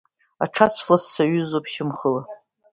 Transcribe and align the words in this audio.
Аҽацә 0.43 0.83
лас 0.89 1.03
саҩызоуп 1.13 1.65
шьамхыла. 1.73 2.21